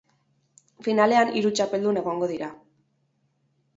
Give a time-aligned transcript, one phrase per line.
[0.87, 2.49] Finalean hiru txapeldun egongo dira.